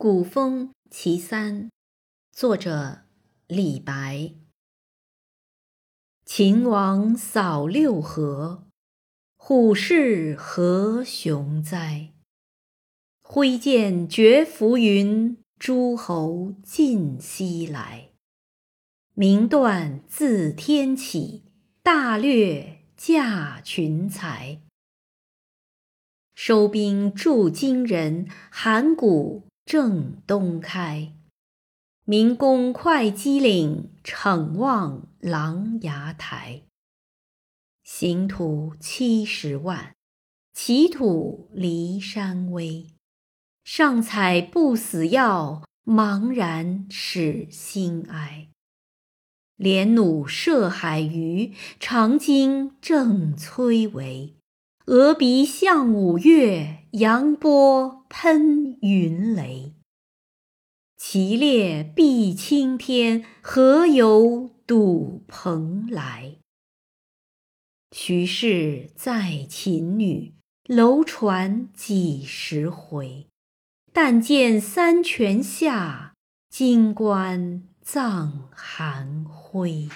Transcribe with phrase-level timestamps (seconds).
[0.00, 1.72] 古风其三，
[2.30, 3.00] 作者
[3.48, 4.32] 李白。
[6.24, 8.68] 秦王扫六合，
[9.36, 12.12] 虎视何雄哉！
[13.22, 18.10] 挥剑绝浮云，诸侯尽西来。
[19.14, 21.42] 名断自天起，
[21.82, 24.60] 大略驾群才。
[26.36, 29.47] 收兵助金人，函谷。
[29.70, 31.12] 正东开，
[32.06, 36.62] 明公会稽岭，骋望琅琊台。
[37.84, 39.94] 行徒七十万，
[40.54, 42.86] 其土离山微。
[43.62, 48.48] 上采不死药，茫然使心哀。
[49.56, 54.34] 连弩射海鱼，长鲸正摧围。
[54.86, 59.74] 峨鼻向五岳，扬波喷云雷。
[60.96, 66.36] 其列碧青天，何由睹蓬莱？
[67.92, 70.34] 徐氏载秦女，
[70.66, 73.26] 楼船几时回？
[73.92, 76.14] 但见三泉下，
[76.48, 79.88] 金棺葬寒晖。